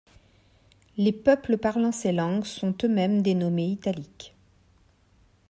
Les 0.97 1.11
peuples 1.11 1.59
parlant 1.59 1.91
ces 1.91 2.11
langues 2.11 2.43
sont 2.43 2.73
eux-mêmes 2.83 3.21
dénommés 3.21 3.67
Italiques. 3.67 4.33